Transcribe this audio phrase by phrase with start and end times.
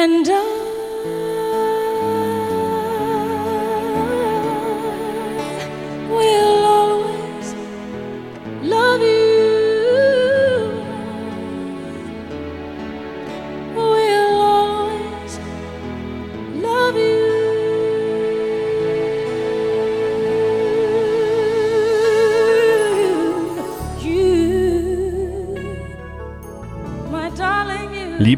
[0.00, 0.77] And I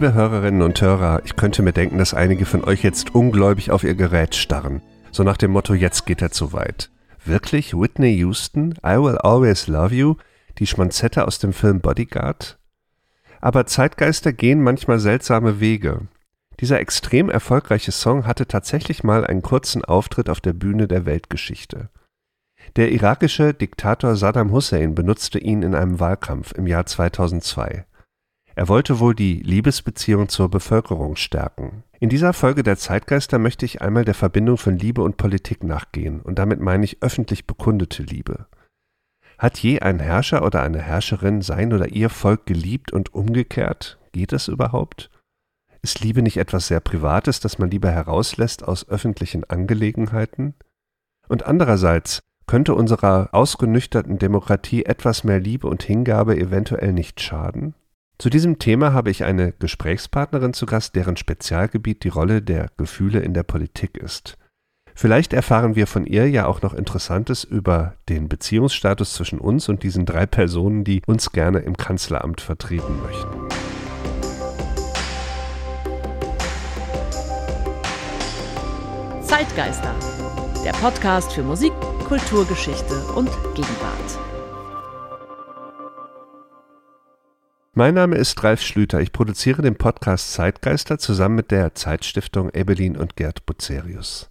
[0.01, 3.85] Liebe Hörerinnen und Hörer, ich könnte mir denken, dass einige von euch jetzt ungläubig auf
[3.85, 4.81] ihr Gerät starren.
[5.11, 6.91] So nach dem Motto, jetzt geht er zu weit.
[7.27, 7.75] Wirklich?
[7.75, 8.73] Whitney Houston?
[8.83, 10.15] I Will Always Love You?
[10.57, 12.59] Die Schmonzette aus dem Film Bodyguard?
[13.43, 16.09] Aber Zeitgeister gehen manchmal seltsame Wege.
[16.61, 21.91] Dieser extrem erfolgreiche Song hatte tatsächlich mal einen kurzen Auftritt auf der Bühne der Weltgeschichte.
[22.77, 27.85] Der irakische Diktator Saddam Hussein benutzte ihn in einem Wahlkampf im Jahr 2002.
[28.61, 31.83] Er wollte wohl die Liebesbeziehung zur Bevölkerung stärken.
[31.99, 36.21] In dieser Folge der Zeitgeister möchte ich einmal der Verbindung von Liebe und Politik nachgehen,
[36.21, 38.49] und damit meine ich öffentlich bekundete Liebe.
[39.39, 43.99] Hat je ein Herrscher oder eine Herrscherin sein oder ihr Volk geliebt und umgekehrt?
[44.13, 45.09] Geht es überhaupt?
[45.81, 50.53] Ist Liebe nicht etwas sehr Privates, das man lieber herauslässt aus öffentlichen Angelegenheiten?
[51.29, 57.75] Und andererseits könnte unserer ausgenüchterten Demokratie etwas mehr Liebe und Hingabe eventuell nicht schaden?
[58.21, 63.21] Zu diesem Thema habe ich eine Gesprächspartnerin zu Gast, deren Spezialgebiet die Rolle der Gefühle
[63.21, 64.37] in der Politik ist.
[64.95, 69.83] Vielleicht erfahren wir von ihr ja auch noch Interessantes über den Beziehungsstatus zwischen uns und
[69.85, 73.49] diesen drei Personen, die uns gerne im Kanzleramt vertreten möchten.
[79.23, 79.95] Zeitgeister,
[80.63, 81.73] der Podcast für Musik,
[82.07, 84.30] Kulturgeschichte und Gegenwart.
[87.81, 89.01] Mein Name ist Ralf Schlüter.
[89.01, 94.31] Ich produziere den Podcast Zeitgeister zusammen mit der Zeitstiftung Ebelin und Gerd Bucerius.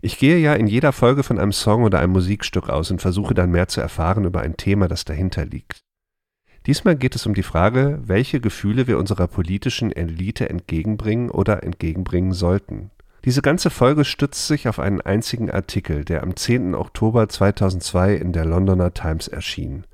[0.00, 3.34] Ich gehe ja in jeder Folge von einem Song oder einem Musikstück aus und versuche
[3.34, 5.80] dann mehr zu erfahren über ein Thema, das dahinter liegt.
[6.64, 12.32] Diesmal geht es um die Frage, welche Gefühle wir unserer politischen Elite entgegenbringen oder entgegenbringen
[12.32, 12.90] sollten.
[13.26, 16.74] Diese ganze Folge stützt sich auf einen einzigen Artikel, der am 10.
[16.74, 19.84] Oktober 2002 in der Londoner Times erschien.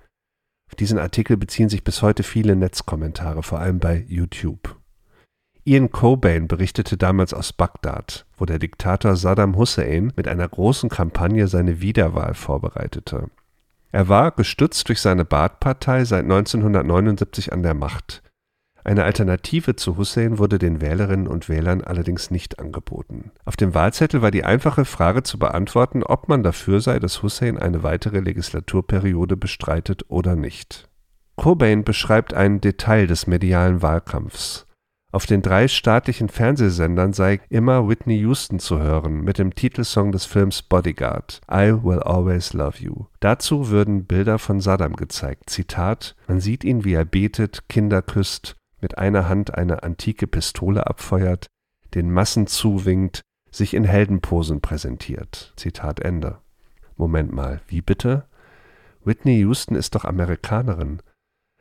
[0.68, 4.76] Auf diesen Artikel beziehen sich bis heute viele Netzkommentare, vor allem bei YouTube.
[5.64, 11.48] Ian Cobain berichtete damals aus Bagdad, wo der Diktator Saddam Hussein mit einer großen Kampagne
[11.48, 13.30] seine Wiederwahl vorbereitete.
[13.90, 18.22] Er war, gestützt durch seine Baath-Partei, seit 1979 an der Macht.
[18.84, 23.32] Eine Alternative zu Hussein wurde den Wählerinnen und Wählern allerdings nicht angeboten.
[23.44, 27.58] Auf dem Wahlzettel war die einfache Frage zu beantworten, ob man dafür sei, dass Hussein
[27.58, 30.88] eine weitere Legislaturperiode bestreitet oder nicht.
[31.36, 34.66] Cobain beschreibt ein Detail des medialen Wahlkampfs.
[35.10, 40.26] Auf den drei staatlichen Fernsehsendern sei immer Whitney Houston zu hören mit dem Titelsong des
[40.26, 43.06] Films Bodyguard I Will Always Love You.
[43.20, 45.48] Dazu würden Bilder von Saddam gezeigt.
[45.48, 50.86] Zitat: Man sieht ihn, wie er betet, Kinder küsst, mit einer Hand eine antike Pistole
[50.86, 51.46] abfeuert,
[51.94, 55.52] den Massen zuwinkt, sich in Heldenposen präsentiert.
[55.56, 56.38] Zitat Ende.
[56.96, 58.26] Moment mal, wie bitte?
[59.04, 61.00] Whitney Houston ist doch Amerikanerin.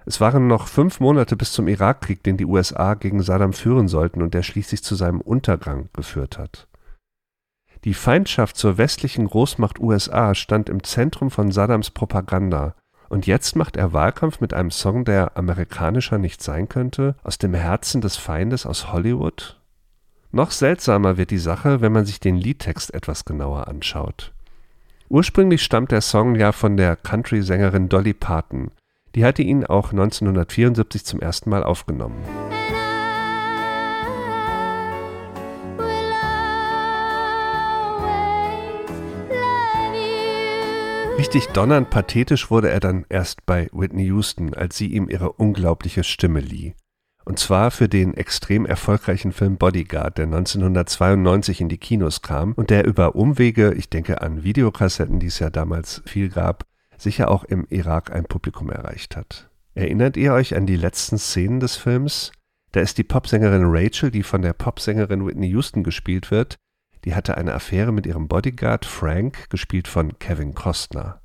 [0.05, 4.21] Es waren noch fünf Monate bis zum Irakkrieg, den die USA gegen Saddam führen sollten
[4.21, 6.67] und der schließlich zu seinem Untergang geführt hat.
[7.83, 12.75] Die Feindschaft zur westlichen Großmacht USA stand im Zentrum von Saddams Propaganda,
[13.09, 17.53] und jetzt macht er Wahlkampf mit einem Song, der amerikanischer nicht sein könnte, aus dem
[17.53, 19.59] Herzen des Feindes aus Hollywood?
[20.31, 24.33] Noch seltsamer wird die Sache, wenn man sich den Liedtext etwas genauer anschaut.
[25.09, 28.71] Ursprünglich stammt der Song ja von der Country-Sängerin Dolly Parton.
[29.15, 32.21] Die hatte ihn auch 1974 zum ersten Mal aufgenommen.
[41.27, 46.05] Richtig donnernd pathetisch wurde er dann erst bei Whitney Houston, als sie ihm ihre unglaubliche
[46.05, 46.73] Stimme lieh.
[47.25, 52.69] Und zwar für den extrem erfolgreichen Film Bodyguard, der 1992 in die Kinos kam und
[52.69, 56.63] der über Umwege, ich denke an Videokassetten, die es ja damals viel gab,
[56.97, 59.49] sicher auch im Irak ein Publikum erreicht hat.
[59.75, 62.31] Erinnert ihr euch an die letzten Szenen des Films?
[62.71, 66.55] Da ist die Popsängerin Rachel, die von der Popsängerin Whitney Houston gespielt wird,
[67.07, 71.21] die hatte eine Affäre mit ihrem Bodyguard Frank, gespielt von Kevin Costner.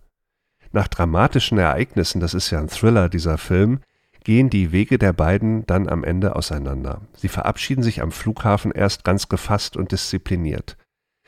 [0.71, 3.81] Nach dramatischen Ereignissen, das ist ja ein Thriller dieser Film,
[4.23, 7.01] gehen die Wege der beiden dann am Ende auseinander.
[7.17, 10.77] Sie verabschieden sich am Flughafen erst ganz gefasst und diszipliniert.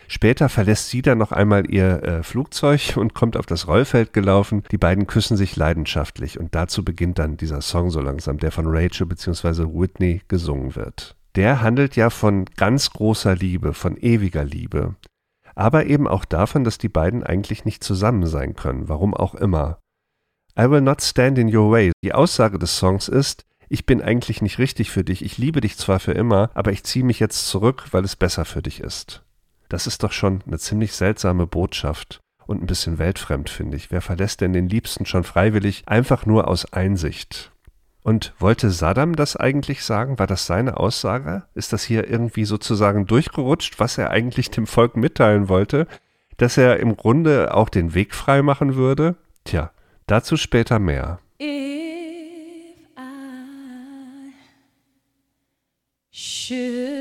[0.06, 4.62] Später verlässt sie dann noch einmal ihr äh, Flugzeug und kommt auf das Rollfeld gelaufen.
[4.70, 8.66] Die beiden küssen sich leidenschaftlich und dazu beginnt dann dieser Song so langsam, der von
[8.68, 9.64] Rachel bzw.
[9.64, 11.16] Whitney gesungen wird.
[11.36, 14.94] Der handelt ja von ganz großer Liebe, von ewiger Liebe.
[15.54, 19.78] Aber eben auch davon, dass die beiden eigentlich nicht zusammen sein können, warum auch immer.
[20.58, 21.92] I will not stand in your way.
[22.04, 25.76] Die Aussage des Songs ist, ich bin eigentlich nicht richtig für dich, ich liebe dich
[25.76, 29.24] zwar für immer, aber ich ziehe mich jetzt zurück, weil es besser für dich ist.
[29.68, 33.90] Das ist doch schon eine ziemlich seltsame Botschaft und ein bisschen weltfremd, finde ich.
[33.90, 37.53] Wer verlässt denn den Liebsten schon freiwillig, einfach nur aus Einsicht?
[38.04, 40.18] Und wollte Saddam das eigentlich sagen?
[40.18, 41.44] War das seine Aussage?
[41.54, 45.86] Ist das hier irgendwie sozusagen durchgerutscht, was er eigentlich dem Volk mitteilen wollte?
[46.36, 49.16] Dass er im Grunde auch den Weg frei machen würde?
[49.44, 49.70] Tja,
[50.06, 51.18] dazu später mehr.
[51.40, 51.46] If
[52.98, 54.34] I
[56.10, 56.93] should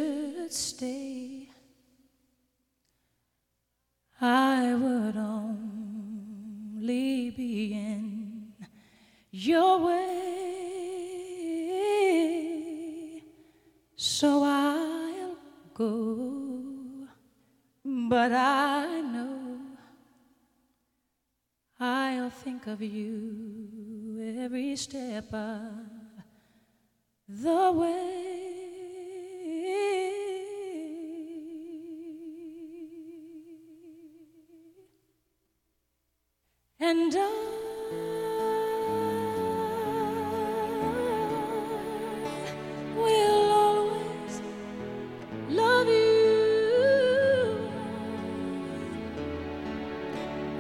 [25.13, 25.69] every step of
[27.27, 28.19] the way.
[36.79, 37.29] And I
[42.95, 44.41] will always
[45.49, 46.23] love you.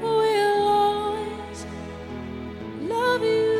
[0.01, 1.65] Will always
[2.81, 3.52] love you.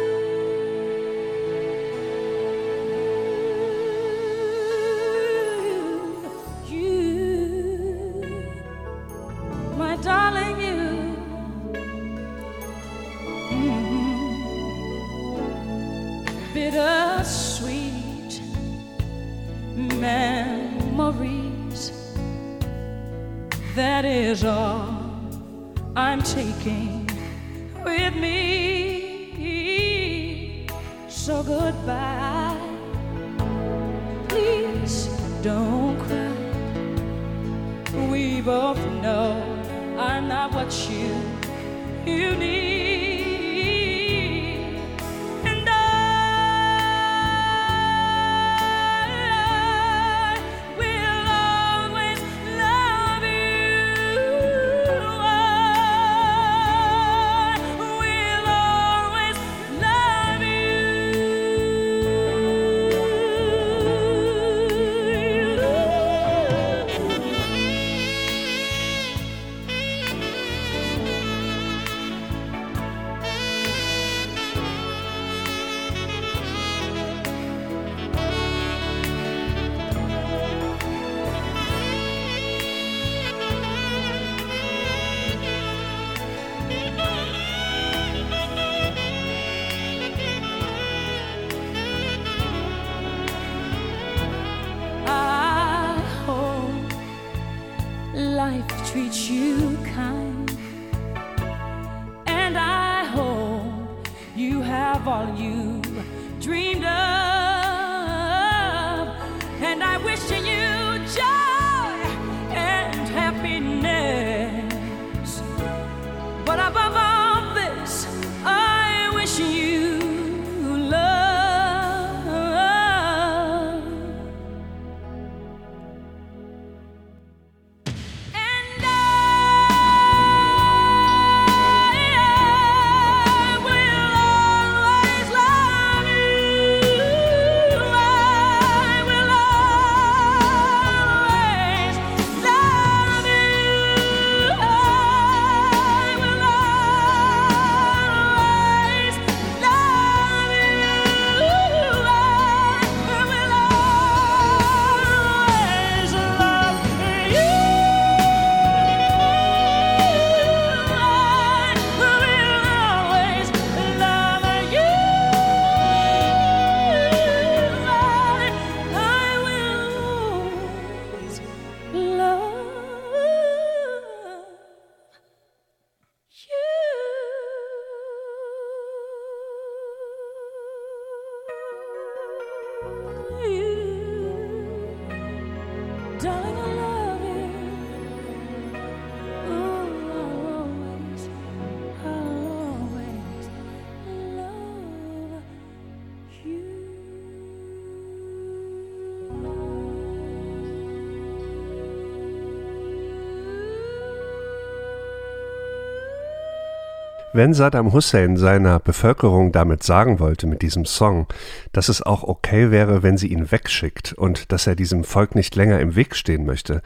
[207.35, 211.25] Wenn Saddam Hussein seiner Bevölkerung damit sagen wollte mit diesem Song,
[211.71, 215.56] dass es auch okay wäre, wenn sie ihn wegschickt und dass er diesem Volk nicht
[215.56, 216.83] länger im Weg stehen möchte,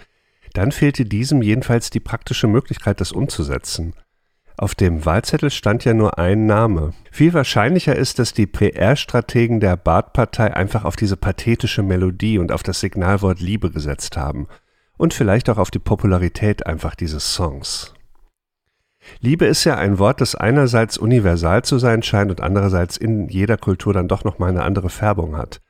[0.53, 3.93] dann fehlte diesem jedenfalls die praktische Möglichkeit, das umzusetzen.
[4.55, 6.93] Auf dem Wahlzettel stand ja nur ein Name.
[7.11, 12.63] Viel wahrscheinlicher ist, dass die PR-Strategen der Baath-Partei einfach auf diese pathetische Melodie und auf
[12.63, 14.47] das Signalwort Liebe gesetzt haben.
[14.97, 17.93] Und vielleicht auch auf die Popularität einfach dieses Songs.
[19.19, 23.57] Liebe ist ja ein Wort, das einerseits universal zu sein scheint und andererseits in jeder
[23.57, 25.61] Kultur dann doch nochmal eine andere Färbung hat.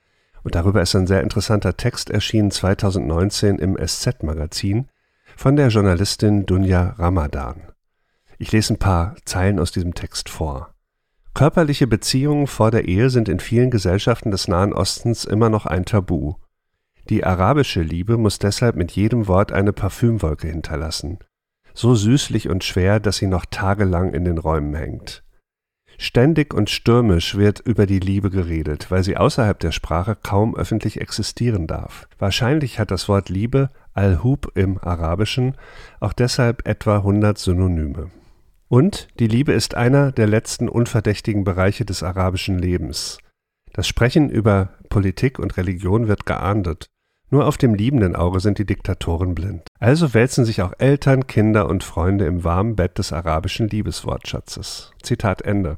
[0.43, 4.87] Und darüber ist ein sehr interessanter Text erschienen 2019 im SZ-Magazin
[5.35, 7.61] von der Journalistin Dunja Ramadan.
[8.37, 10.73] Ich lese ein paar Zeilen aus diesem Text vor.
[11.33, 15.85] Körperliche Beziehungen vor der Ehe sind in vielen Gesellschaften des Nahen Ostens immer noch ein
[15.85, 16.35] Tabu.
[17.09, 21.19] Die arabische Liebe muss deshalb mit jedem Wort eine Parfümwolke hinterlassen
[21.77, 25.23] so süßlich und schwer, dass sie noch tagelang in den Räumen hängt.
[25.99, 31.01] Ständig und stürmisch wird über die Liebe geredet, weil sie außerhalb der Sprache kaum öffentlich
[31.01, 32.07] existieren darf.
[32.19, 35.55] Wahrscheinlich hat das Wort Liebe Al-Hub im Arabischen
[35.99, 38.11] auch deshalb etwa 100 Synonyme.
[38.67, 43.19] Und die Liebe ist einer der letzten unverdächtigen Bereiche des arabischen Lebens.
[43.73, 46.89] Das Sprechen über Politik und Religion wird geahndet,
[47.29, 49.67] nur auf dem liebenden Auge sind die Diktatoren blind.
[49.79, 54.93] Also wälzen sich auch Eltern, Kinder und Freunde im warmen Bett des arabischen Liebeswortschatzes.
[55.03, 55.77] Zitat Ende.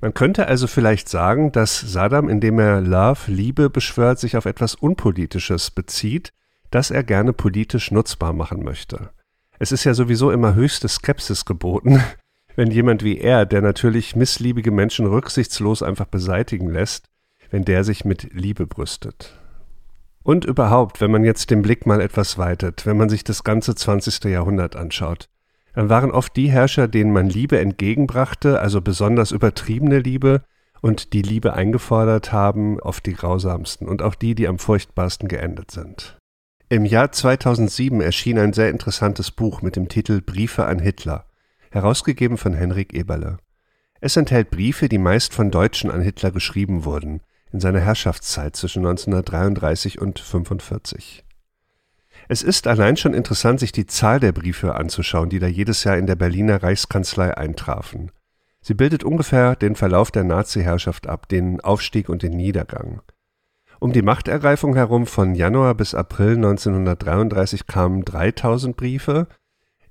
[0.00, 4.74] Man könnte also vielleicht sagen, dass Saddam, indem er Love, Liebe beschwört, sich auf etwas
[4.74, 6.32] Unpolitisches bezieht,
[6.70, 9.10] das er gerne politisch nutzbar machen möchte.
[9.58, 12.02] Es ist ja sowieso immer höchste Skepsis geboten,
[12.56, 17.08] wenn jemand wie er, der natürlich missliebige Menschen rücksichtslos einfach beseitigen lässt,
[17.50, 19.38] wenn der sich mit Liebe brüstet.
[20.22, 23.74] Und überhaupt, wenn man jetzt den Blick mal etwas weitet, wenn man sich das ganze
[23.74, 24.24] 20.
[24.24, 25.28] Jahrhundert anschaut,
[25.74, 30.42] dann waren oft die Herrscher, denen man Liebe entgegenbrachte, also besonders übertriebene Liebe,
[30.82, 35.70] und die Liebe eingefordert haben, oft die grausamsten und auch die, die am furchtbarsten geendet
[35.70, 36.18] sind.
[36.68, 41.26] Im Jahr 2007 erschien ein sehr interessantes Buch mit dem Titel Briefe an Hitler,
[41.70, 43.38] herausgegeben von Henrik Eberle.
[44.00, 47.20] Es enthält Briefe, die meist von Deutschen an Hitler geschrieben wurden,
[47.52, 51.24] in seiner Herrschaftszeit zwischen 1933 und 1945.
[52.28, 55.98] Es ist allein schon interessant, sich die Zahl der Briefe anzuschauen, die da jedes Jahr
[55.98, 58.10] in der Berliner Reichskanzlei eintrafen.
[58.60, 63.02] Sie bildet ungefähr den Verlauf der Nazi-Herrschaft ab, den Aufstieg und den Niedergang.
[63.80, 69.26] Um die Machtergreifung herum von Januar bis April 1933 kamen 3000 Briefe,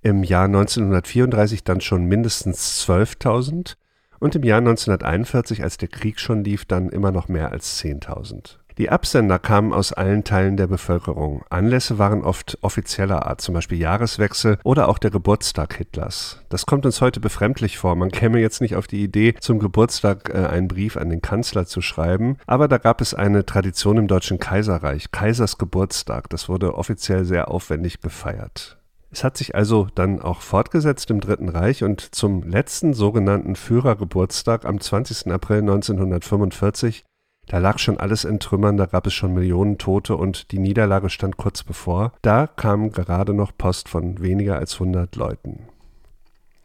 [0.01, 3.75] im Jahr 1934 dann schon mindestens 12.000
[4.21, 8.57] und im Jahr 1941, als der Krieg schon lief, dann immer noch mehr als 10.000.
[8.77, 11.43] Die Absender kamen aus allen Teilen der Bevölkerung.
[11.49, 16.39] Anlässe waren oft offizieller Art, zum Beispiel Jahreswechsel oder auch der Geburtstag Hitlers.
[16.49, 17.95] Das kommt uns heute befremdlich vor.
[17.95, 21.65] Man käme jetzt nicht auf die Idee, zum Geburtstag äh, einen Brief an den Kanzler
[21.65, 26.29] zu schreiben, aber da gab es eine Tradition im Deutschen Kaiserreich, Kaisers Geburtstag.
[26.29, 28.80] Das wurde offiziell sehr aufwendig gefeiert.
[29.11, 34.65] Es hat sich also dann auch fortgesetzt im Dritten Reich und zum letzten sogenannten Führergeburtstag
[34.65, 35.31] am 20.
[35.31, 37.03] April 1945,
[37.47, 41.09] da lag schon alles in Trümmern, da gab es schon Millionen Tote und die Niederlage
[41.09, 45.67] stand kurz bevor, da kam gerade noch Post von weniger als 100 Leuten.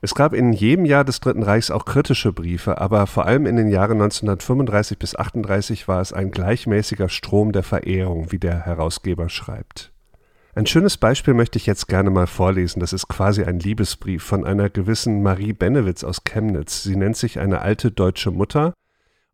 [0.01, 3.57] Es gab in jedem Jahr des Dritten Reichs auch kritische Briefe, aber vor allem in
[3.57, 9.29] den Jahren 1935 bis 38 war es ein gleichmäßiger Strom der Verehrung, wie der Herausgeber
[9.29, 9.96] schreibt.
[10.57, 12.81] Ein schönes Beispiel möchte ich jetzt gerne mal vorlesen.
[12.81, 16.83] Das ist quasi ein Liebesbrief von einer gewissen Marie Benewitz aus Chemnitz.
[16.83, 18.73] Sie nennt sich eine alte deutsche Mutter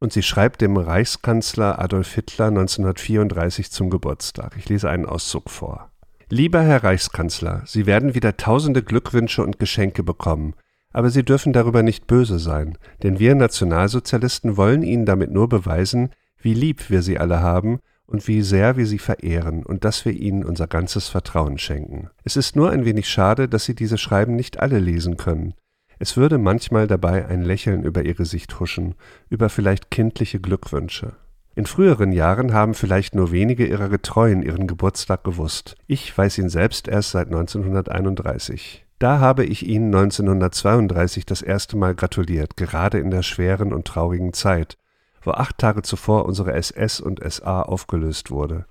[0.00, 4.56] und sie schreibt dem Reichskanzler Adolf Hitler 1934 zum Geburtstag.
[4.58, 5.92] Ich lese einen Auszug vor.
[6.28, 10.54] Lieber Herr Reichskanzler, Sie werden wieder tausende Glückwünsche und Geschenke bekommen.
[10.92, 16.10] Aber Sie dürfen darüber nicht böse sein, denn wir Nationalsozialisten wollen Ihnen damit nur beweisen,
[16.40, 20.12] wie lieb wir Sie alle haben und wie sehr wir sie verehren und dass wir
[20.12, 22.10] ihnen unser ganzes Vertrauen schenken.
[22.24, 25.54] Es ist nur ein wenig schade, dass sie diese Schreiben nicht alle lesen können.
[25.98, 28.94] Es würde manchmal dabei ein Lächeln über ihr Gesicht huschen,
[29.30, 31.14] über vielleicht kindliche Glückwünsche.
[31.54, 35.76] In früheren Jahren haben vielleicht nur wenige ihrer Getreuen ihren Geburtstag gewusst.
[35.86, 38.86] Ich weiß ihn selbst erst seit 1931.
[38.98, 44.32] Da habe ich Ihnen 1932 das erste Mal gratuliert, gerade in der schweren und traurigen
[44.32, 44.78] Zeit,
[45.22, 48.66] wo acht Tage zuvor unsere SS und SA aufgelöst wurde.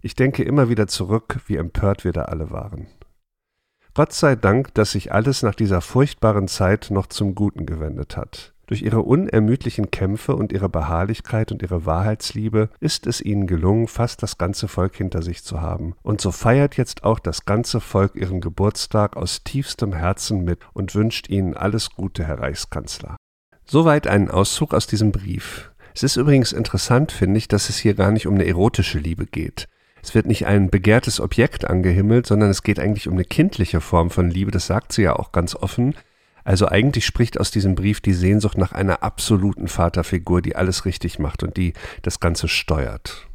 [0.00, 2.86] Ich denke immer wieder zurück, wie empört wir da alle waren.
[3.94, 8.54] Gott sei Dank, dass sich alles nach dieser furchtbaren Zeit noch zum Guten gewendet hat.
[8.66, 14.22] Durch ihre unermüdlichen Kämpfe und ihre Beharrlichkeit und ihre Wahrheitsliebe ist es ihnen gelungen, fast
[14.22, 15.94] das ganze Volk hinter sich zu haben.
[16.02, 20.94] Und so feiert jetzt auch das ganze Volk ihren Geburtstag aus tiefstem Herzen mit und
[20.94, 23.16] wünscht ihnen alles Gute, Herr Reichskanzler.
[23.66, 25.72] Soweit ein Auszug aus diesem Brief.
[25.94, 29.26] Es ist übrigens interessant, finde ich, dass es hier gar nicht um eine erotische Liebe
[29.26, 29.68] geht.
[30.02, 34.10] Es wird nicht ein begehrtes Objekt angehimmelt, sondern es geht eigentlich um eine kindliche Form
[34.10, 35.94] von Liebe, das sagt sie ja auch ganz offen.
[36.42, 41.18] Also eigentlich spricht aus diesem Brief die Sehnsucht nach einer absoluten Vaterfigur, die alles richtig
[41.18, 41.72] macht und die
[42.02, 43.28] das Ganze steuert.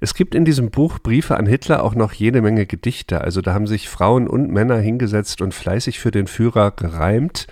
[0.00, 3.52] Es gibt in diesem Buch Briefe an Hitler auch noch jede Menge Gedichte, also da
[3.54, 7.48] haben sich Frauen und Männer hingesetzt und fleißig für den Führer gereimt.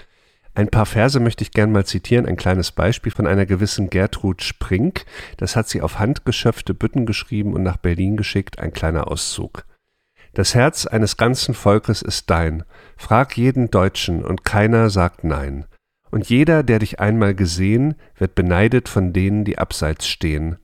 [0.54, 4.42] Ein paar Verse möchte ich gern mal zitieren, ein kleines Beispiel von einer gewissen Gertrud
[4.42, 5.06] Sprink.
[5.38, 9.64] Das hat sie auf handgeschöpfte Bütten geschrieben und nach Berlin geschickt, ein kleiner Auszug.
[10.35, 12.64] Das Herz eines ganzen Volkes ist dein.
[12.97, 15.66] Frag jeden Deutschen und keiner sagt nein.
[16.11, 20.59] Und jeder, der dich einmal gesehen, wird beneidet von denen, die abseits stehen.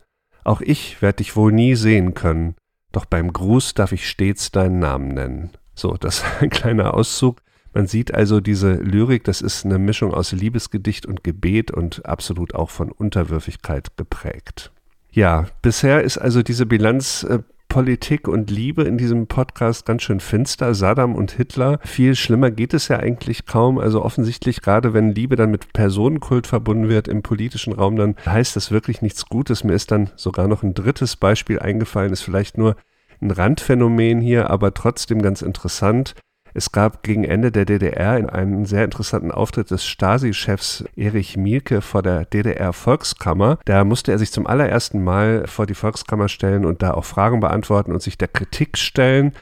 [0.45, 2.55] Auch ich werd dich wohl nie sehen können,
[2.93, 5.51] doch beim Gruß darf ich stets deinen Namen nennen.
[5.75, 7.41] So, das ist ein kleiner Auszug.
[7.79, 12.53] Man sieht also diese Lyrik, das ist eine Mischung aus Liebesgedicht und Gebet und absolut
[12.53, 14.73] auch von Unterwürfigkeit geprägt.
[15.13, 20.19] Ja, bisher ist also diese Bilanz äh, Politik und Liebe in diesem Podcast ganz schön
[20.19, 20.75] finster.
[20.75, 21.79] Saddam und Hitler.
[21.85, 23.79] Viel schlimmer geht es ja eigentlich kaum.
[23.79, 28.57] Also offensichtlich, gerade wenn Liebe dann mit Personenkult verbunden wird im politischen Raum, dann heißt
[28.57, 29.63] das wirklich nichts Gutes.
[29.63, 32.75] Mir ist dann sogar noch ein drittes Beispiel eingefallen, ist vielleicht nur
[33.21, 36.17] ein Randphänomen hier, aber trotzdem ganz interessant.
[36.59, 42.03] Es gab gegen Ende der DDR einen sehr interessanten Auftritt des Stasi-Chefs Erich Mielke vor
[42.03, 43.61] der DDR-Volkskammer.
[43.65, 47.39] Da musste er sich zum allerersten Mal vor die Volkskammer stellen und da auch Fragen
[47.39, 49.35] beantworten und sich der Kritik stellen.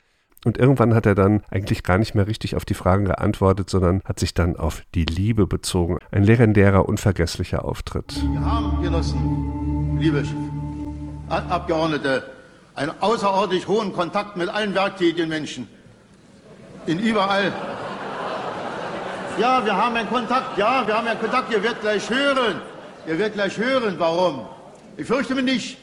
[0.45, 4.03] Und irgendwann hat er dann eigentlich gar nicht mehr richtig auf die Fragen geantwortet, sondern
[4.05, 5.97] hat sich dann auf die Liebe bezogen.
[6.11, 8.23] Ein legendärer, unvergesslicher Auftritt.
[8.31, 10.23] Wir haben genossen, liebe
[11.31, 12.25] Abgeordnete,
[12.75, 15.67] einen außerordentlich hohen Kontakt mit allen werktätigen Menschen
[16.87, 17.53] in überall.
[19.39, 20.57] Ja, wir haben einen Kontakt.
[20.57, 21.53] Ja, wir haben einen Kontakt.
[21.53, 22.61] Ihr werdet gleich hören.
[23.07, 24.47] Ihr werdet gleich hören, warum.
[24.97, 25.79] Ich fürchte mich nicht,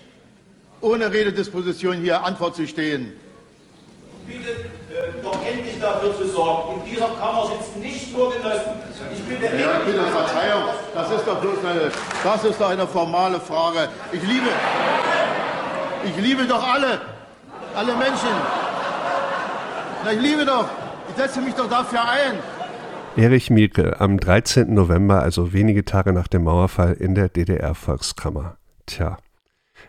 [0.81, 3.13] ohne Rededisposition hier Antwort zu stehen.
[4.25, 6.81] Bitte äh, doch endlich dafür zu sorgen.
[6.81, 8.71] In dieser Kammer sitzen nicht nur Genossen.
[9.13, 10.63] Ich bitte ja, bitte Verzeihung.
[10.95, 11.91] Das ist doch bloß eine,
[12.23, 13.89] das ist doch eine formale Frage.
[14.11, 14.47] Ich liebe,
[16.05, 17.01] ich liebe doch alle,
[17.75, 18.29] alle Menschen.
[20.11, 20.65] Ich liebe doch.
[21.09, 22.39] Ich setze mich doch dafür ein.
[23.15, 24.73] Erich Mielke am 13.
[24.73, 28.57] November, also wenige Tage nach dem Mauerfall in der DDR-Volkskammer.
[28.85, 29.17] Tja.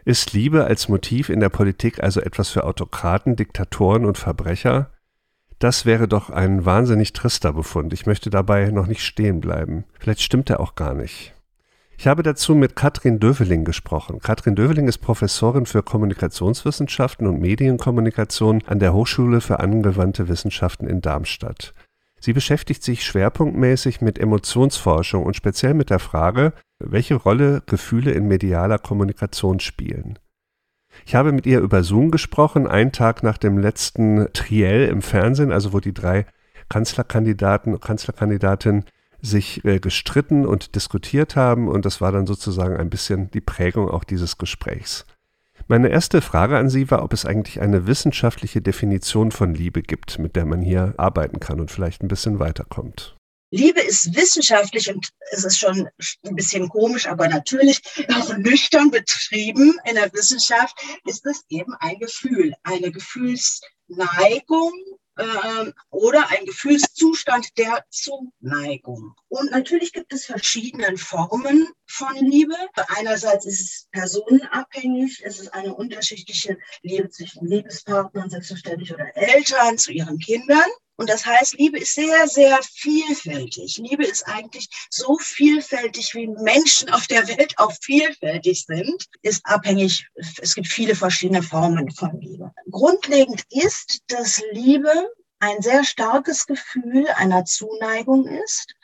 [0.04, 4.90] Ist Liebe als Motiv in der Politik also etwas für Autokraten, Diktatoren und Verbrecher?
[5.58, 7.92] Das wäre doch ein wahnsinnig trister Befund.
[7.94, 9.84] Ich möchte dabei noch nicht stehen bleiben.
[9.98, 11.32] Vielleicht stimmt er auch gar nicht.
[11.96, 14.18] Ich habe dazu mit Katrin Döveling gesprochen.
[14.20, 21.00] Katrin Döveling ist Professorin für Kommunikationswissenschaften und Medienkommunikation an der Hochschule für angewandte Wissenschaften in
[21.00, 21.72] Darmstadt.
[22.20, 28.26] Sie beschäftigt sich schwerpunktmäßig mit Emotionsforschung und speziell mit der Frage, welche Rolle Gefühle in
[28.26, 30.18] medialer Kommunikation spielen.
[31.06, 35.52] Ich habe mit ihr über Zoom gesprochen, einen Tag nach dem letzten Triell im Fernsehen,
[35.52, 36.26] also wo die drei
[36.68, 38.84] Kanzlerkandidaten, Kanzlerkandidatin
[39.24, 43.88] sich äh, gestritten und diskutiert haben und das war dann sozusagen ein bisschen die Prägung
[43.88, 45.06] auch dieses Gesprächs.
[45.66, 50.18] Meine erste Frage an Sie war, ob es eigentlich eine wissenschaftliche Definition von Liebe gibt,
[50.18, 53.16] mit der man hier arbeiten kann und vielleicht ein bisschen weiterkommt.
[53.50, 55.88] Liebe ist wissenschaftlich und es ist schon
[56.26, 57.80] ein bisschen komisch, aber natürlich
[58.12, 64.72] auch nüchtern betrieben in der Wissenschaft ist es eben ein Gefühl, eine Gefühlsneigung
[65.16, 69.14] äh, oder ein Gefühlszustand der Zuneigung.
[69.28, 72.56] Und natürlich gibt es verschiedene Formen von Liebe.
[72.88, 79.92] Einerseits ist es personenabhängig, es ist eine unterschiedliche Liebe zwischen Liebespartnern, selbstverständlich oder Eltern zu
[79.92, 80.68] ihren Kindern.
[80.96, 83.78] Und das heißt, Liebe ist sehr, sehr vielfältig.
[83.78, 90.06] Liebe ist eigentlich so vielfältig, wie Menschen auf der Welt auch vielfältig sind, ist abhängig.
[90.40, 92.52] Es gibt viele verschiedene Formen von Liebe.
[92.70, 98.74] Grundlegend ist, dass Liebe ein sehr starkes Gefühl einer Zuneigung ist,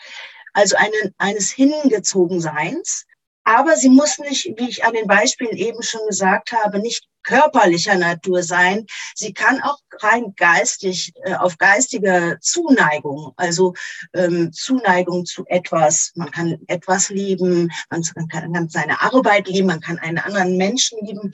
[0.53, 3.07] also einen, eines Hingezogenseins.
[3.45, 7.97] Aber sie muss nicht, wie ich an den Beispielen eben schon gesagt habe, nicht körperlicher
[7.97, 8.87] Natur sein.
[9.15, 13.75] Sie kann auch rein geistig, äh, auf geistige Zuneigung, also
[14.15, 16.13] ähm, Zuneigung zu etwas.
[16.15, 21.33] Man kann etwas lieben, man kann seine Arbeit lieben, man kann einen anderen Menschen lieben.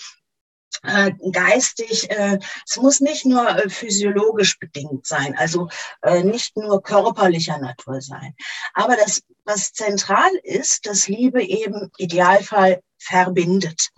[0.82, 5.68] Äh, geistig, äh, es muss nicht nur äh, physiologisch bedingt sein, also
[6.02, 8.34] äh, nicht nur körperlicher Natur sein.
[8.74, 13.90] Aber das, was zentral ist, dass Liebe eben Idealfall verbindet.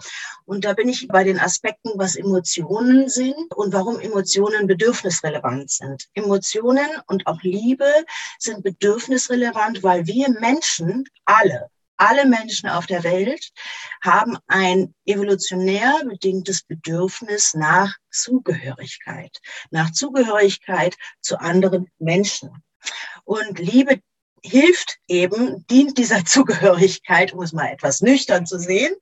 [0.44, 6.08] Und da bin ich bei den Aspekten, was Emotionen sind und warum Emotionen bedürfnisrelevant sind.
[6.14, 7.90] Emotionen und auch Liebe
[8.38, 13.50] sind bedürfnisrelevant, weil wir Menschen alle alle Menschen auf der Welt
[14.02, 19.36] haben ein evolutionär bedingtes Bedürfnis nach Zugehörigkeit,
[19.70, 22.62] nach Zugehörigkeit zu anderen Menschen.
[23.24, 24.00] Und Liebe
[24.42, 28.94] hilft eben, dient dieser Zugehörigkeit, um es mal etwas nüchtern zu sehen,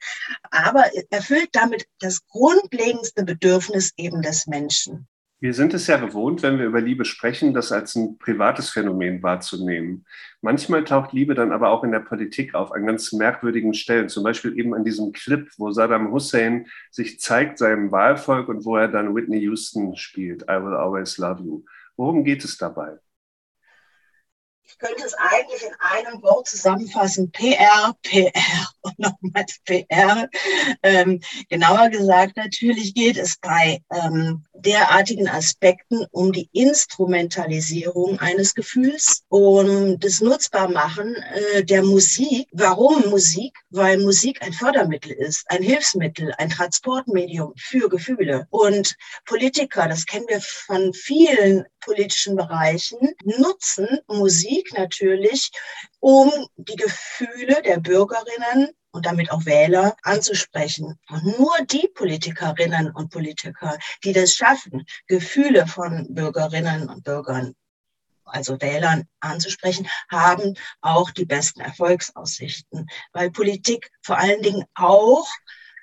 [0.50, 5.06] aber erfüllt damit das grundlegendste Bedürfnis eben des Menschen.
[5.38, 9.22] Wir sind es ja gewohnt, wenn wir über Liebe sprechen, das als ein privates Phänomen
[9.22, 10.06] wahrzunehmen.
[10.40, 14.08] Manchmal taucht Liebe dann aber auch in der Politik auf, an ganz merkwürdigen Stellen.
[14.08, 18.76] Zum Beispiel eben an diesem Clip, wo Saddam Hussein sich zeigt seinem Wahlvolk und wo
[18.78, 21.64] er dann Whitney Houston spielt, I Will Always Love You.
[21.96, 22.96] Worum geht es dabei?
[24.62, 27.30] Ich könnte es eigentlich in einem Wort zusammenfassen.
[27.30, 28.32] PR, PR
[28.86, 30.28] und nochmals PR.
[30.82, 39.24] Ähm, genauer gesagt, natürlich geht es bei ähm, derartigen Aspekten um die Instrumentalisierung eines Gefühls,
[39.28, 42.48] um das Nutzbarmachen äh, der Musik.
[42.52, 43.56] Warum Musik?
[43.70, 48.46] Weil Musik ein Fördermittel ist, ein Hilfsmittel, ein Transportmedium für Gefühle.
[48.50, 55.50] Und Politiker, das kennen wir von vielen politischen Bereichen, nutzen Musik natürlich,
[56.00, 60.98] um die Gefühle der Bürgerinnen und damit auch Wähler anzusprechen.
[61.10, 67.54] Und nur die Politikerinnen und Politiker, die das schaffen, Gefühle von Bürgerinnen und Bürgern
[68.24, 75.28] also Wählern anzusprechen, haben auch die besten Erfolgsaussichten, weil Politik vor allen Dingen auch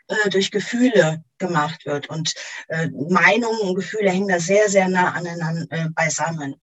[0.08, 2.34] äh, durch Gefühle gemacht wird und
[2.68, 6.56] äh, Meinungen und Gefühle hängen da sehr, sehr nah aneinander äh, beisammen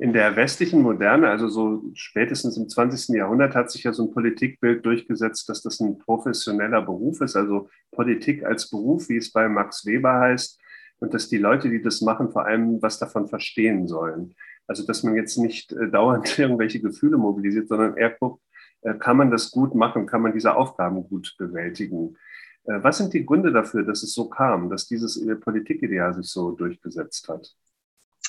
[0.00, 3.14] in der westlichen Moderne, also so spätestens im 20.
[3.14, 7.68] Jahrhundert, hat sich ja so ein Politikbild durchgesetzt, dass das ein professioneller Beruf ist, also
[7.90, 10.58] Politik als Beruf, wie es bei Max Weber heißt,
[11.00, 14.34] und dass die Leute, die das machen, vor allem was davon verstehen sollen.
[14.66, 18.42] Also dass man jetzt nicht äh, dauernd irgendwelche Gefühle mobilisiert, sondern eher guckt,
[18.80, 22.16] äh, kann man das gut machen, kann man diese Aufgaben gut bewältigen.
[22.64, 26.52] Äh, was sind die Gründe dafür, dass es so kam, dass dieses Politikideal sich so
[26.52, 27.54] durchgesetzt hat?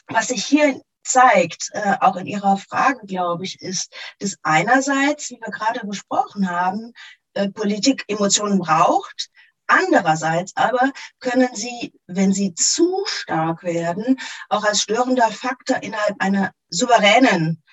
[0.09, 5.39] Was sich hier zeigt, äh, auch in Ihrer Frage, glaube ich, ist, dass einerseits, wie
[5.41, 6.93] wir gerade besprochen haben,
[7.33, 9.29] äh, Politik Emotionen braucht.
[9.67, 16.51] Andererseits aber können sie, wenn sie zu stark werden, auch als störender Faktor innerhalb einer
[16.69, 17.63] souveränen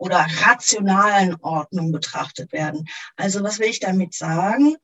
[0.00, 2.88] oder rationalen Ordnung betrachtet werden.
[3.16, 4.76] Also was will ich damit sagen?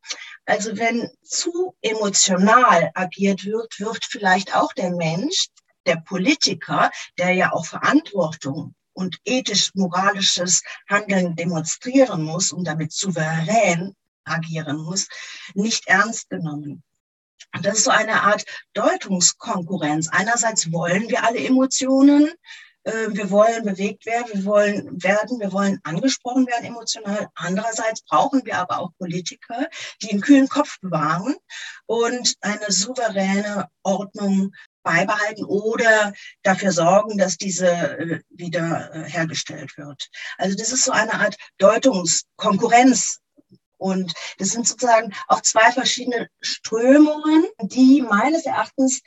[0.45, 5.49] Also wenn zu emotional agiert wird, wird vielleicht auch der Mensch,
[5.87, 13.95] der Politiker, der ja auch Verantwortung und ethisch-moralisches Handeln demonstrieren muss und damit souverän
[14.25, 15.09] agieren muss,
[15.55, 16.83] nicht ernst genommen.
[17.55, 18.45] Und das ist so eine Art
[18.75, 20.09] Deutungskonkurrenz.
[20.11, 22.33] Einerseits wollen wir alle Emotionen,
[22.87, 27.29] äh, wir wollen bewegt werden, wir wollen werden, wir wollen angesprochen werden emotional.
[27.35, 29.69] Andererseits brauchen wir aber auch Politiker,
[30.03, 31.35] die einen kühlen Kopf bewahren
[31.87, 34.53] und eine souveräne Ordnung
[34.87, 40.09] beibehalten oder dafür sorgen, dass diese äh, wieder äh, hergestellt wird.
[40.39, 43.19] Also das ist so eine Art Deutungskonkurrenz.
[43.79, 49.03] Und das sind sozusagen auch zwei verschiedene Strömungen, die meines Erachtens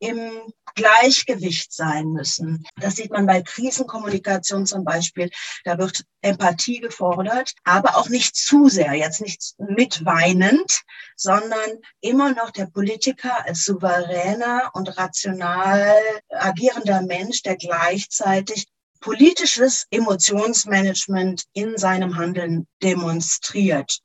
[0.00, 2.64] im Gleichgewicht sein müssen.
[2.76, 5.30] Das sieht man bei Krisenkommunikation zum Beispiel.
[5.64, 10.82] Da wird Empathie gefordert, aber auch nicht zu sehr, jetzt nicht mitweinend,
[11.16, 15.96] sondern immer noch der Politiker als souveräner und rational
[16.30, 18.66] agierender Mensch, der gleichzeitig
[19.00, 23.98] politisches Emotionsmanagement in seinem Handeln demonstriert.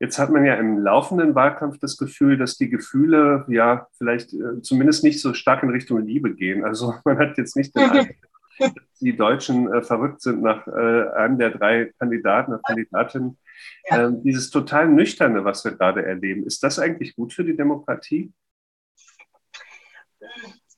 [0.00, 4.62] Jetzt hat man ja im laufenden Wahlkampf das Gefühl, dass die Gefühle ja vielleicht äh,
[4.62, 6.64] zumindest nicht so stark in Richtung Liebe gehen.
[6.64, 8.16] Also man hat jetzt nicht den Eindruck,
[8.58, 13.38] dass die Deutschen äh, verrückt sind nach äh, einem der drei Kandidaten oder Kandidatinnen.
[13.86, 18.32] Ähm, dieses total Nüchterne, was wir gerade erleben, ist das eigentlich gut für die Demokratie?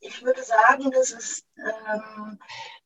[0.01, 2.39] Ich würde sagen, dass es ähm,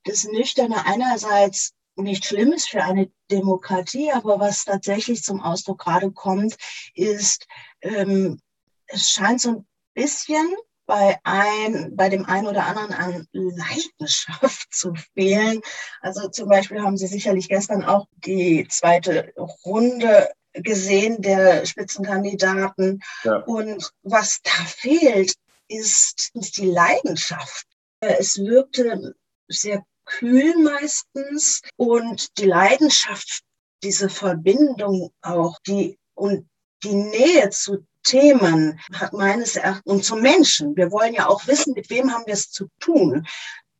[0.04, 6.10] das Nüchterne einerseits nicht schlimm ist für eine Demokratie, aber was tatsächlich zum Ausdruck gerade
[6.10, 6.56] kommt,
[6.94, 7.46] ist,
[7.82, 8.40] ähm,
[8.86, 10.54] es scheint so ein bisschen
[10.86, 15.60] bei, ein, bei dem einen oder anderen an Leidenschaft zu fehlen.
[16.00, 19.32] Also zum Beispiel haben Sie sicherlich gestern auch die zweite
[19.64, 23.02] Runde gesehen der Spitzenkandidaten.
[23.24, 23.36] Ja.
[23.38, 25.34] Und was da fehlt,
[25.68, 27.66] ist, ist die Leidenschaft.
[28.00, 29.14] Es wirkte
[29.48, 33.40] sehr kühl meistens und die Leidenschaft,
[33.82, 36.48] diese Verbindung auch, die und
[36.82, 40.76] die Nähe zu Themen hat meines Erachtens und zu Menschen.
[40.76, 43.26] Wir wollen ja auch wissen, mit wem haben wir es zu tun.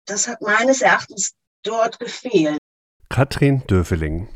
[0.07, 2.59] Das hat meines Erachtens dort gefehlt.
[3.11, 4.29] Katrin Döveling.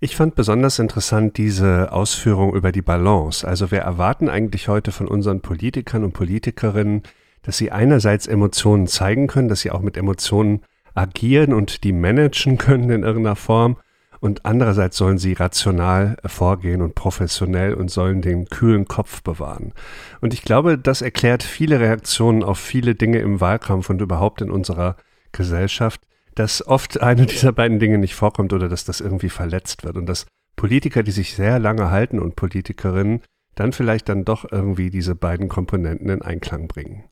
[0.00, 3.46] Ich fand besonders interessant diese Ausführung über die Balance.
[3.46, 7.02] Also wir erwarten eigentlich heute von unseren Politikern und Politikerinnen,
[7.42, 12.58] dass sie einerseits Emotionen zeigen können, dass sie auch mit Emotionen agieren und die managen
[12.58, 13.76] können in irgendeiner Form
[14.24, 19.74] und andererseits sollen sie rational vorgehen und professionell und sollen den kühlen Kopf bewahren.
[20.22, 24.50] Und ich glaube, das erklärt viele Reaktionen auf viele Dinge im Wahlkampf und überhaupt in
[24.50, 24.96] unserer
[25.32, 26.00] Gesellschaft,
[26.36, 30.06] dass oft eine dieser beiden Dinge nicht vorkommt oder dass das irgendwie verletzt wird und
[30.06, 30.24] dass
[30.56, 33.20] Politiker, die sich sehr lange halten und Politikerinnen,
[33.56, 37.04] dann vielleicht dann doch irgendwie diese beiden Komponenten in Einklang bringen.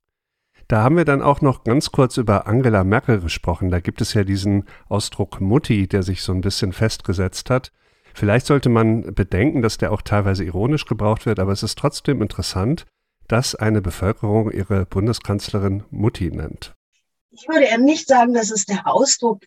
[0.73, 3.71] Da haben wir dann auch noch ganz kurz über Angela Merkel gesprochen.
[3.71, 7.73] Da gibt es ja diesen Ausdruck Mutti, der sich so ein bisschen festgesetzt hat.
[8.15, 12.23] Vielleicht sollte man bedenken, dass der auch teilweise ironisch gebraucht wird, aber es ist trotzdem
[12.23, 12.87] interessant,
[13.29, 16.73] dass eine Bevölkerung ihre Bundeskanzlerin Mutti nennt.
[17.33, 19.43] Ich würde eher nicht sagen, dass es der Ausdruck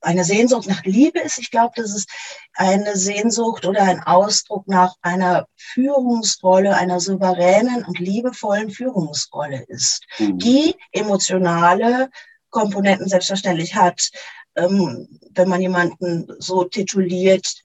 [0.00, 1.38] eine Sehnsucht nach Liebe ist.
[1.38, 2.06] Ich glaube, dass es
[2.54, 10.38] eine Sehnsucht oder ein Ausdruck nach einer Führungsrolle, einer souveränen und liebevollen Führungsrolle ist, mhm.
[10.38, 12.10] die emotionale
[12.50, 14.10] Komponenten selbstverständlich hat.
[14.56, 17.62] Ähm, wenn man jemanden so tituliert,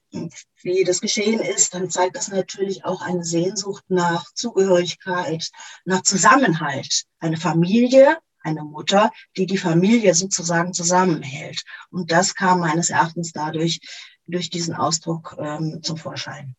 [0.62, 5.50] wie das geschehen ist, dann zeigt das natürlich auch eine Sehnsucht nach Zugehörigkeit,
[5.84, 7.04] nach Zusammenhalt.
[7.18, 11.62] Eine Familie, eine Mutter, die die Familie sozusagen zusammenhält.
[11.90, 13.80] Und das kam meines Erachtens dadurch,
[14.26, 16.56] durch diesen Ausdruck ähm, zum Vorschein.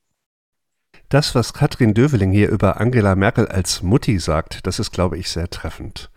[1.09, 5.29] Das, was Katrin Döveling hier über Angela Merkel als Mutti sagt, das ist, glaube ich,
[5.29, 6.09] sehr treffend.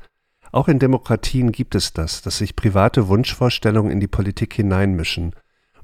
[0.52, 5.34] Auch in Demokratien gibt es das, dass sich private Wunschvorstellungen in die Politik hineinmischen.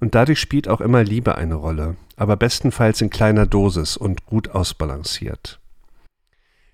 [0.01, 4.51] Und dadurch spielt auch immer Liebe eine Rolle, aber bestenfalls in kleiner Dosis und gut
[4.51, 5.61] ausbalanciert.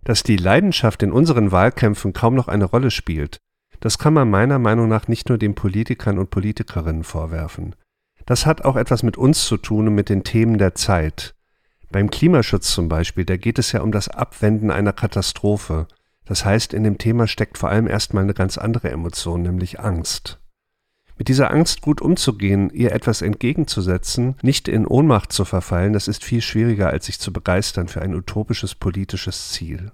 [0.05, 3.39] Dass die Leidenschaft in unseren Wahlkämpfen kaum noch eine Rolle spielt,
[3.81, 7.75] das kann man meiner Meinung nach nicht nur den Politikern und Politikerinnen vorwerfen.
[8.27, 11.35] Das hat auch etwas mit uns zu tun und mit den Themen der Zeit.
[11.91, 15.87] Beim Klimaschutz zum Beispiel, da geht es ja um das Abwenden einer Katastrophe.
[16.25, 20.42] Das heißt, in dem Thema steckt vor allem erstmal eine ganz andere Emotion, nämlich Angst.
[21.23, 26.25] Mit dieser Angst gut umzugehen, ihr etwas entgegenzusetzen, nicht in Ohnmacht zu verfallen, das ist
[26.25, 29.93] viel schwieriger, als sich zu begeistern für ein utopisches politisches Ziel.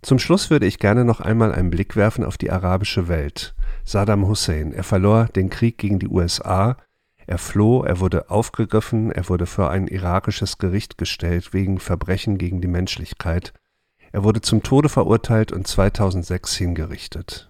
[0.00, 3.54] Zum Schluss würde ich gerne noch einmal einen Blick werfen auf die arabische Welt.
[3.84, 6.78] Saddam Hussein, er verlor den Krieg gegen die USA,
[7.26, 12.62] er floh, er wurde aufgegriffen, er wurde vor ein irakisches Gericht gestellt wegen Verbrechen gegen
[12.62, 13.52] die Menschlichkeit,
[14.12, 17.49] er wurde zum Tode verurteilt und 2006 hingerichtet.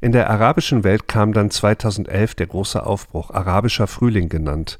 [0.00, 4.78] In der arabischen Welt kam dann 2011 der große Aufbruch, arabischer Frühling genannt,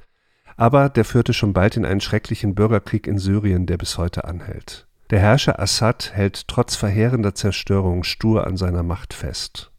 [0.56, 4.86] aber der führte schon bald in einen schrecklichen Bürgerkrieg in Syrien, der bis heute anhält.
[5.10, 9.72] Der Herrscher Assad hält trotz verheerender Zerstörung stur an seiner Macht fest.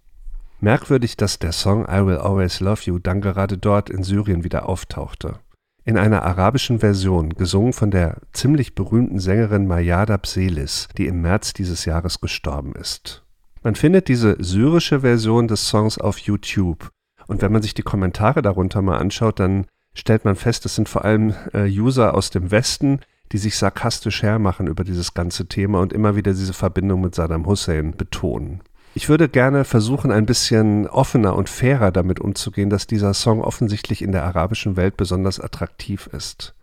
[0.59, 4.67] Merkwürdig, dass der Song I Will Always Love You dann gerade dort in Syrien wieder
[4.67, 5.39] auftauchte.
[5.83, 11.53] In einer arabischen Version, gesungen von der ziemlich berühmten Sängerin Mayada Pselis, die im März
[11.53, 13.20] dieses Jahres gestorben ist.
[13.63, 16.89] Man findet diese syrische Version des Songs auf YouTube.
[17.27, 20.89] Und wenn man sich die Kommentare darunter mal anschaut, dann stellt man fest, es sind
[20.89, 25.79] vor allem äh, User aus dem Westen, die sich sarkastisch hermachen über dieses ganze Thema
[25.79, 28.61] und immer wieder diese Verbindung mit Saddam Hussein betonen.
[28.93, 34.01] Ich würde gerne versuchen, ein bisschen offener und fairer damit umzugehen, dass dieser Song offensichtlich
[34.01, 36.55] in der arabischen Welt besonders attraktiv ist.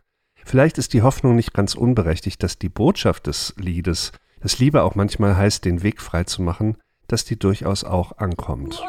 [0.44, 4.94] Vielleicht ist die Hoffnung nicht ganz unberechtigt, dass die Botschaft des Liedes, das Liebe auch
[4.94, 6.76] manchmal heißt, den Weg frei zu machen,
[7.08, 8.80] dass die durchaus auch ankommt.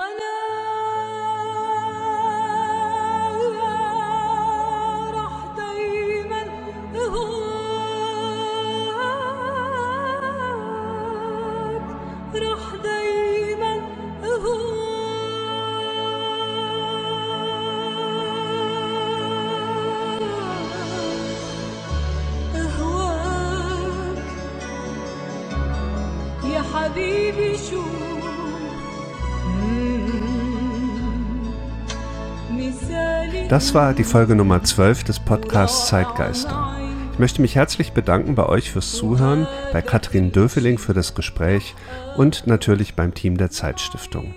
[33.50, 36.78] Das war die Folge Nummer 12 des Podcasts Zeitgeister.
[37.12, 41.74] Ich möchte mich herzlich bedanken bei euch fürs Zuhören, bei Katrin Döfeling für das Gespräch
[42.16, 44.36] und natürlich beim Team der Zeitstiftung.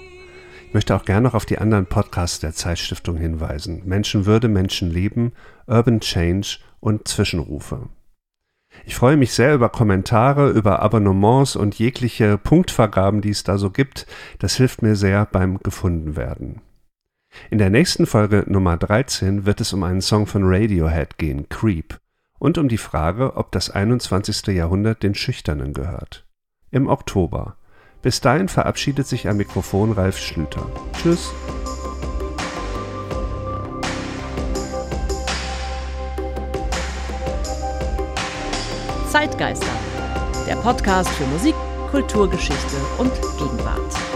[0.66, 3.82] Ich möchte auch gerne noch auf die anderen Podcasts der Zeitstiftung hinweisen.
[3.84, 5.32] Menschenwürde, Menschenleben,
[5.66, 7.90] Urban Change und Zwischenrufe.
[8.86, 13.68] Ich freue mich sehr über Kommentare, über Abonnements und jegliche Punktvergaben, die es da so
[13.68, 14.06] gibt.
[14.38, 16.62] Das hilft mir sehr beim Gefundenwerden.
[17.50, 21.98] In der nächsten Folge Nummer 13 wird es um einen Song von Radiohead gehen, Creep,
[22.38, 24.48] und um die Frage, ob das 21.
[24.48, 26.26] Jahrhundert den Schüchternen gehört.
[26.70, 27.56] Im Oktober.
[28.02, 30.66] Bis dahin verabschiedet sich am Mikrofon Ralf Schlüter.
[30.94, 31.32] Tschüss.
[39.08, 39.66] Zeitgeister,
[40.48, 41.54] der Podcast für Musik,
[41.90, 44.11] Kulturgeschichte und Gegenwart.